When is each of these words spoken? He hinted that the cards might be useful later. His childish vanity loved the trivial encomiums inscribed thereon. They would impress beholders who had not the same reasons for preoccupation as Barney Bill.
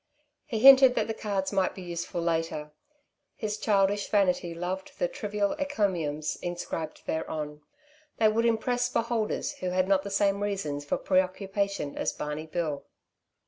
He 0.47 0.57
hinted 0.57 0.95
that 0.95 1.05
the 1.05 1.13
cards 1.13 1.51
might 1.53 1.75
be 1.75 1.83
useful 1.83 2.21
later. 2.21 2.71
His 3.35 3.55
childish 3.59 4.09
vanity 4.09 4.55
loved 4.55 4.97
the 4.97 5.07
trivial 5.07 5.53
encomiums 5.59 6.37
inscribed 6.41 7.03
thereon. 7.05 7.61
They 8.17 8.27
would 8.27 8.45
impress 8.47 8.89
beholders 8.89 9.51
who 9.59 9.69
had 9.69 9.87
not 9.87 10.01
the 10.01 10.09
same 10.09 10.41
reasons 10.41 10.83
for 10.85 10.97
preoccupation 10.97 11.95
as 11.99 12.13
Barney 12.13 12.47
Bill. 12.47 12.87